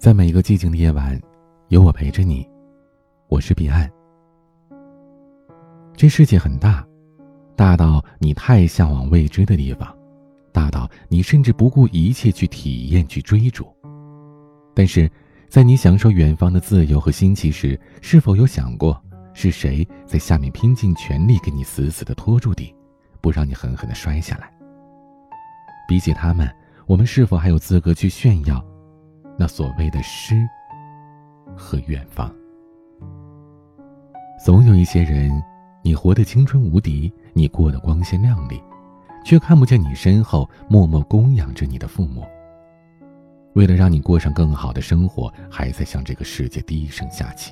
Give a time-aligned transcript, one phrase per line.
[0.00, 1.20] 在每一个寂静的夜晚，
[1.68, 2.48] 有我陪着你。
[3.28, 3.86] 我是彼岸。
[5.94, 6.82] 这世界很大，
[7.54, 9.94] 大到你太向往未知的地方，
[10.52, 13.68] 大到你甚至不顾一切去体验、去追逐。
[14.74, 15.06] 但是，
[15.50, 18.98] 在你享受远方的自由和新奇时，是否有想过
[19.34, 22.74] 是谁在下面拼尽全力给你死死的拖住底，
[23.20, 24.50] 不让你狠狠的摔下来？
[25.86, 26.50] 比起他们，
[26.86, 28.64] 我们是否还有资格去炫耀？
[29.40, 30.46] 那所谓的诗
[31.56, 32.30] 和远方，
[34.44, 35.42] 总有一些人，
[35.82, 38.62] 你活得青春无敌，你过得光鲜亮丽，
[39.24, 42.22] 却看不见你身后默默供养着你的父母。
[43.54, 47.50] 为了让你过上更好的生活，还在向这个世界低声下气。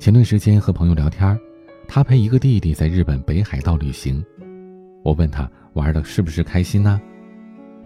[0.00, 1.38] 前段时间和朋友聊天，
[1.86, 4.24] 他陪一个弟弟在日本北海道旅行，
[5.02, 6.98] 我问他玩的是不是开心呢？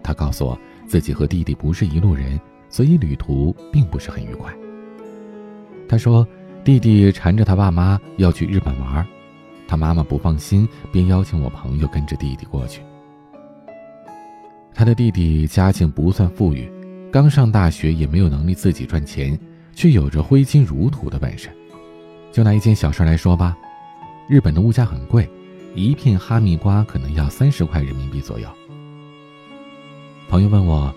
[0.01, 0.57] 他告诉我。
[0.89, 4.51] 自己和弟弟不是一路人，所以旅途并不是很愉快。
[5.87, 6.27] 他说，
[6.63, 9.05] 弟弟缠着他爸妈要去日本玩，
[9.67, 12.81] 他妈妈不放心，便邀请我朋友跟着弟弟过去。
[14.73, 16.67] 他的弟弟家境不算富裕，
[17.11, 19.39] 刚上大学也没有能力自己赚钱，
[19.75, 21.49] 却有着挥金如土的本事。
[22.31, 23.55] 就拿一件小事来说吧，
[24.27, 25.29] 日本的物价很贵，
[25.75, 28.49] 一片哈密瓜可能要三十块人民币左右。
[30.29, 30.93] 朋友问我：“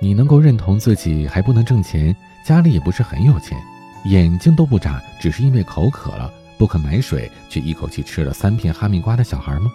[0.00, 3.62] 你能够认同自己还不能挣钱，家里也不是很有钱，
[4.06, 9.70] 眼睛都不眨，只是因为口渴了不肯买水，却一口气吃了三片哈密瓜的小孩吗？”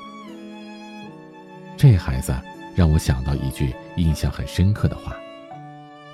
[1.78, 2.36] 这孩子
[2.74, 5.16] 让我想到一句印象很深刻的话：“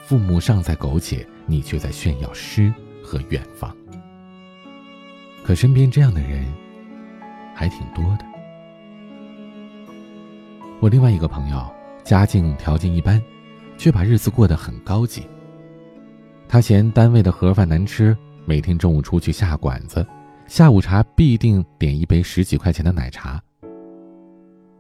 [0.06, 3.74] 父母尚在苟且，你却在炫耀诗和远方。”
[5.46, 6.46] 可身边这样的人
[7.56, 8.26] 还挺多的。
[10.82, 11.74] 我另外一个朋友。
[12.04, 13.22] 家境条件一般，
[13.78, 15.24] 却把日子过得很高级。
[16.48, 20.06] 他嫌单位的盒饭难吃，每天中午出去下馆子，
[20.48, 23.42] 下午茶必定点一杯十几块钱的奶茶。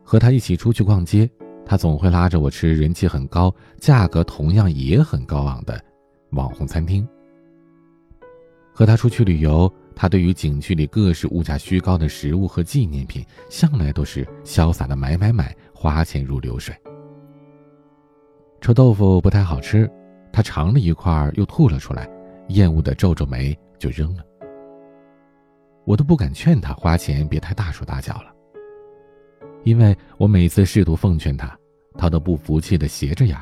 [0.04, 1.30] 和他一起出去逛街，
[1.66, 5.82] 他总会拉着我吃人气很高、价格同样也很高昂的
[6.32, 7.08] 网红餐厅。
[8.74, 16.76] 和他出去旅游，他对于景区里各式物价虚高的食物和纪念品，向来都是潇洒的买买买，花钱如流水。
[18.62, 19.90] 臭豆腐不太好吃，
[20.32, 22.08] 他尝了一块又吐了出来，
[22.50, 24.24] 厌恶的皱皱眉就扔了。
[25.84, 28.32] 我都不敢劝他花钱别太大手大脚了，
[29.64, 31.58] 因为我每次试图奉劝他，
[31.98, 33.36] 他都不服气的斜着眼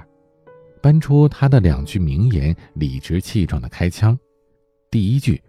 [0.82, 4.18] 搬出他的两句名言，理直气壮的开腔。
[4.90, 5.42] 第一句，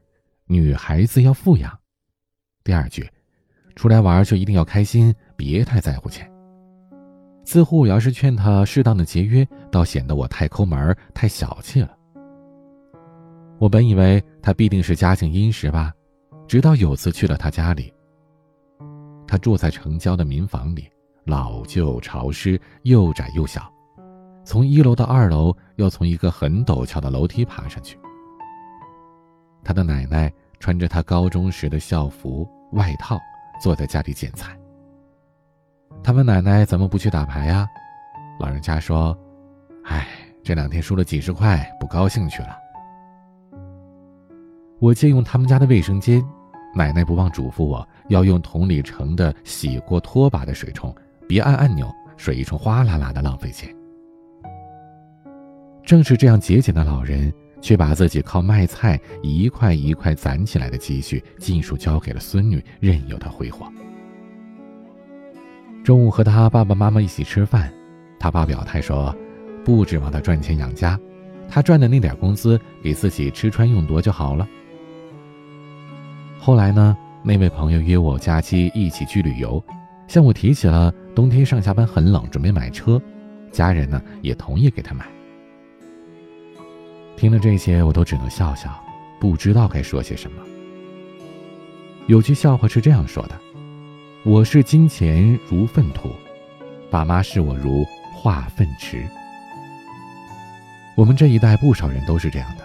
[0.46, 1.70] 女孩子要富养；
[2.64, 3.08] 第二句，
[3.76, 6.28] 出来玩就一定要开心，别太在乎钱。
[7.50, 11.90] 似乎我要是劝他适当的节约，倒显得我太抠门、太小气了。
[13.58, 15.92] 我本以为他必定是家境殷实吧，
[16.46, 17.92] 直到有次去了他家里。
[19.26, 20.88] 他住在城郊的民房里，
[21.24, 23.68] 老旧潮湿，又窄又小，
[24.44, 27.98] 从一楼到二楼要从一个很陡峭的楼梯爬上去。
[29.64, 33.18] 他的奶奶穿着他高中时的校服外套，
[33.60, 34.56] 坐在家里剪彩。
[36.02, 37.68] 他问奶奶怎么不去打牌呀？
[38.38, 39.16] 老人家说
[39.84, 40.06] ：“哎，
[40.42, 42.56] 这两天输了几十块，不高兴去了。”
[44.80, 46.24] 我借用他们家的卫生间，
[46.74, 50.94] 奶奶不忘嘱咐我要用桶里盛的洗过拖把的水冲，
[51.28, 53.68] 别按按钮，水一冲哗啦啦的浪费钱。
[55.84, 57.30] 正是这样节俭的老人，
[57.60, 63.70] 却把自己靠卖菜一块一块攒起来的积蓄，尽数交给了孙女，任由她挥霍。
[65.90, 67.68] 中午和他爸爸妈妈一起吃饭，
[68.16, 69.12] 他爸表态说，
[69.64, 70.96] 不指望他赚钱养家，
[71.48, 74.46] 他赚的那点工资给自己吃穿用度就好了。
[76.38, 79.60] 后来呢，那位朋友约我假期一起去旅游，
[80.06, 83.02] 向我提起了冬天上下班很冷，准备买车，
[83.50, 85.04] 家人呢也同意给他买。
[87.16, 88.70] 听了这些，我都只能笑笑，
[89.18, 90.40] 不知道该说些什么。
[92.06, 93.34] 有句笑话是这样说的。
[94.22, 96.10] 我视金钱如粪土，
[96.90, 99.08] 爸妈视我如化粪池。
[100.94, 102.64] 我们这一代不少人都是这样的。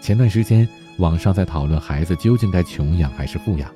[0.00, 0.68] 前段时间，
[0.98, 3.68] 网上在讨论孩子究竟该穷养还是富养。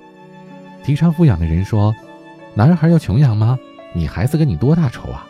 [0.85, 1.93] 提倡富养的人说
[2.55, 3.59] ：“男孩要穷养吗？
[3.93, 5.27] 你孩子跟你多大仇啊？”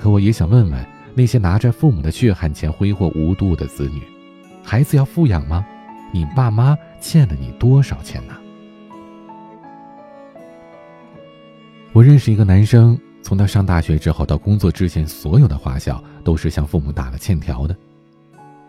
[0.00, 4.02] 可我也想问问那些拿着父母的血汗钱挥霍无度的子女：
[4.64, 5.64] 孩子要富养吗？
[6.12, 8.34] 你爸妈欠了你多少钱呢？
[11.96, 17.74] 我认识一个男生，从他上大学之后到工作之前，所有的花销都是向父母打了欠条的，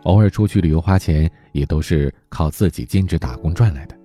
[0.03, 3.99] 偶尔出去旅游花钱也都是靠自己兼职打工赚来的。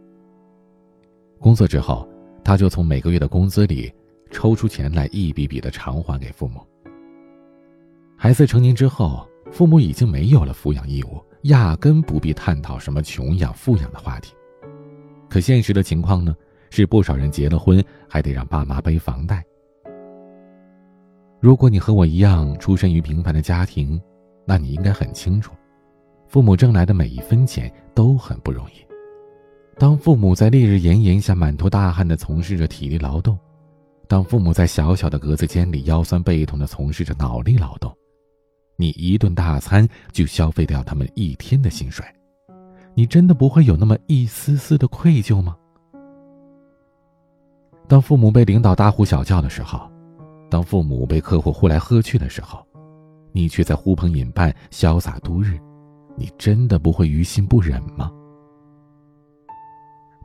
[1.39, 2.09] 工作之后，
[2.43, 3.95] 他就从每个月的工资里
[4.33, 6.61] 抽出钱来，一笔笔的偿还给父母。
[8.17, 14.35] 孩子成年之后，父母已经没有了抚养义务，压根不必探讨什么穷养、富养的话题。
[15.29, 16.35] 可现实的情况呢，
[16.73, 19.45] 是不少人结了婚还得让爸妈背房贷。
[21.39, 24.01] 如果你和我一样出身于平凡的家庭，
[24.47, 25.53] 那你应该很清楚，
[26.29, 28.83] 父母挣来的每一分钱都很不容易。
[29.77, 33.39] 当父母在烈日炎炎下满头大汗地从事着体力劳动，
[34.09, 37.95] 当父母在小小的格子间里腰酸背痛地从事着脑力劳动，
[38.77, 42.03] 你一顿大餐就消费掉他们一天的薪水，
[42.95, 45.55] 你真的不会有那么一丝丝的愧疚吗？
[47.88, 49.90] 当父母被领导大呼小叫的时候。
[50.50, 52.62] 当父母被客户呼来喝去的时候，
[53.32, 55.58] 你却在呼朋引伴、潇洒度日，
[56.14, 58.12] 你真的不会于心不忍吗？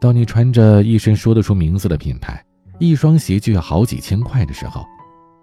[0.01, 2.43] 当你穿着一身说得出名字的品牌，
[2.77, 4.83] 一双鞋就要好几千块的时候，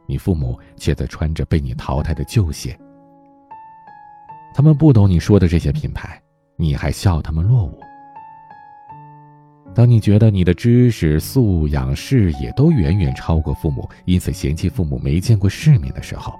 [0.06, 2.78] 你父母却在穿着被你淘汰的旧鞋。
[4.54, 6.22] 他们不懂你说的这些品牌，
[6.56, 7.80] 你还笑他们落伍。
[9.74, 16.32] 当你觉得你的知识素养、视野都远远超过父母，因此嫌弃父母没见过世面的时候，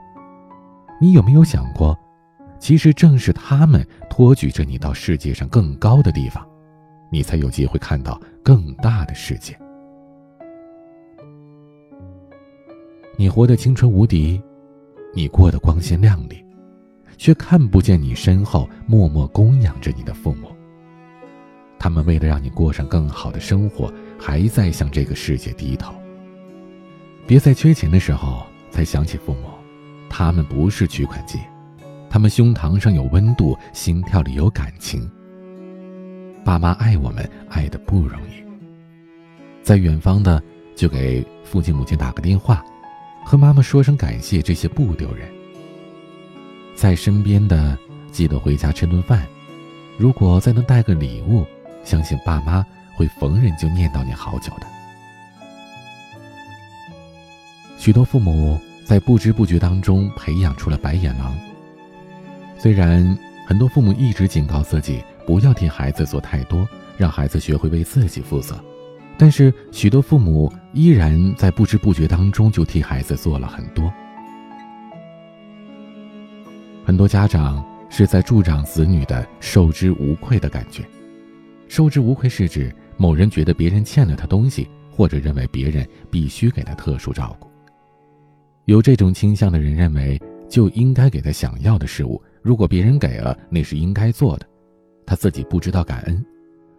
[1.01, 1.99] 你有没有想过，
[2.61, 6.47] 其实正是他们托举着你到世界上更高的地方，
[7.11, 9.59] 你才有机会看到更大的世界。
[13.17, 14.41] 你活得青春无敌，
[15.13, 16.45] 你过得光鲜亮丽，
[17.17, 20.49] 却看不见你身后默默供养着你的父母。
[21.85, 25.95] 他们为了让你过上更好的生活，还在向这个世界低头。
[27.27, 29.51] 别在缺钱的时候才想起父母，
[30.09, 31.39] 他们不是取款机，
[32.09, 35.07] 他们胸膛上有温度，心跳里有感情。
[36.43, 38.43] 爸妈爱我们，爱的不容易。
[39.63, 40.43] 在远方的，
[40.75, 42.65] 就给父亲母亲打个电话，
[43.27, 45.29] 和妈妈说声感谢，这些不丢人。
[46.75, 47.77] 在身边的，
[48.11, 49.27] 记得回家吃顿饭，
[49.99, 51.45] 如果再能带个礼物。
[51.85, 52.65] 相信爸妈
[52.95, 54.67] 会逢人就念叨你好久的。
[57.79, 61.37] 许多父母在不知不觉当中培养出了白眼狼。
[62.59, 63.17] 虽然
[63.47, 66.67] 很多父母一直警告自己不要替孩子做太多，
[66.97, 68.59] 让孩子学会为自己负责，
[69.19, 73.93] 但是许多父母依然在不知不觉当中就替孩子做了很多。
[76.87, 80.83] 很多家长是在助长子女的受之无愧的感觉。
[81.69, 87.49] 受之无愧是指某人觉得别人欠了他东西，或者认为别人必须给他特殊照顾。
[88.67, 92.23] 有这种倾向的人认为，就应该给他想要的事物。
[92.43, 94.47] 如果别人给了，那是应该做的，
[95.05, 96.17] 他自己不知道感恩；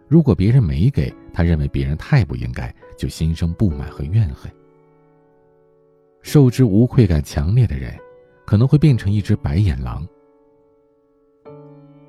[0.08, 4.50] 如果别人没给，他认为别人太不应该，就心生不满和怨恨。
[6.22, 7.94] 受之无愧感强烈的人，
[8.46, 10.06] 可能会变成一只白眼狼。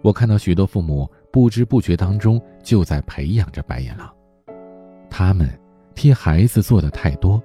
[0.01, 1.09] 我看到许多父母。
[1.37, 4.11] 不知不觉当中，就在培养着白眼狼。
[5.07, 5.47] 他们
[5.93, 7.39] 替孩子做的太多，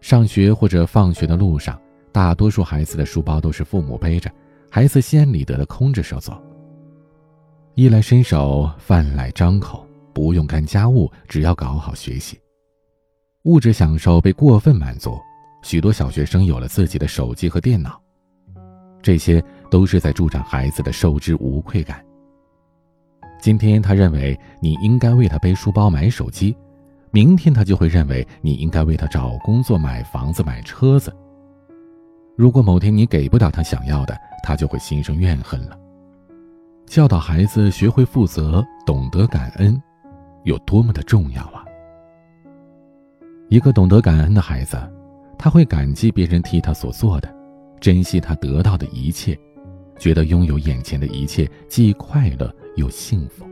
[0.00, 1.78] 上学或者放学的路上，
[2.12, 4.32] 大多数孩子的书包都是父母背着，
[4.70, 6.42] 孩子心安理得的空着手走。
[7.74, 12.40] 衣来伸手，饭来张口，不用干家务，只要搞好学习。
[13.42, 15.18] 物质享受被过分满足，
[15.62, 18.00] 许多小学生有了自己的手机和电脑，
[19.02, 22.02] 这些都是在助长孩子的受之无愧感。
[23.40, 26.54] 今天他认为你应该为他背书包、买手机，
[27.10, 31.10] 明天他就会认为你应该为他找工作、买房子、买车子。
[32.36, 35.78] 如果某天你给不了他想要的，他就会心生怨恨了。
[36.86, 39.80] 教导孩子学会负责、懂得感恩，
[40.44, 41.64] 有多么的重要啊！
[43.48, 44.76] 一个懂得感恩的孩子，
[45.38, 47.34] 他会感激别人替他所做的，
[47.80, 49.38] 珍惜他得到的一切，
[50.00, 52.52] 觉得拥有眼前的一切既快乐。
[52.76, 53.44] 又幸福。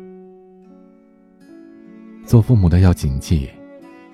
[2.24, 3.50] 做父母的要谨记：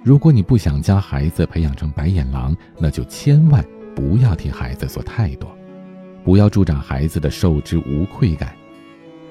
[0.03, 3.65] 如果你不想将孩子培养成白眼狼，那就千万
[3.95, 5.49] 不要替孩子做太多，
[6.25, 8.57] 不要助长孩子的受之无愧感，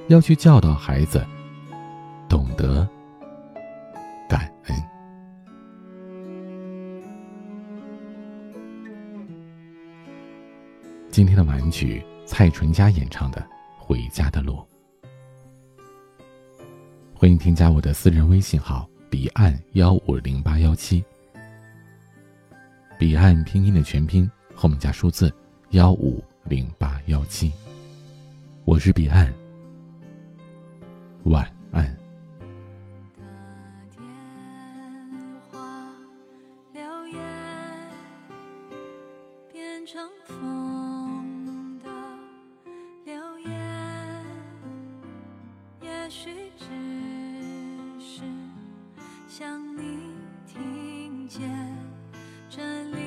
[0.09, 1.25] 要去教导孩子
[2.29, 2.87] 懂得
[4.29, 4.77] 感恩。
[11.09, 13.41] 今天的玩具，蔡淳佳演唱的
[13.77, 14.53] 《回家的路》。
[17.13, 21.03] 欢迎添加我的私人微信号：彼岸幺五零八幺七。
[22.97, 25.33] 彼岸拼音的全拼后面加数字
[25.71, 27.51] 幺五零八幺七。
[28.65, 29.33] 我是彼岸，
[31.23, 32.02] 晚安。
[49.77, 50.15] 你
[50.45, 51.41] 听见
[52.49, 52.61] 这
[52.95, 53.02] 里